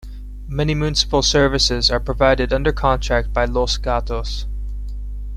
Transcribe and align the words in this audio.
Many 0.47 0.73
municipal 0.73 1.21
services 1.21 1.91
are 1.91 1.99
provided 1.99 2.51
under 2.51 2.71
contract 2.71 3.33
by 3.33 3.45
Los 3.45 3.77
Gatos. 3.77 4.47